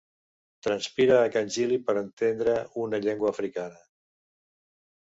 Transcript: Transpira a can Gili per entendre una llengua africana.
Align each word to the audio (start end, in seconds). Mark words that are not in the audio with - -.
Transpira 0.67 1.19
a 1.25 1.27
can 1.35 1.51
Gili 1.57 1.79
per 1.91 1.97
entendre 2.03 2.57
una 2.87 3.03
llengua 3.07 3.33
africana. 3.37 3.89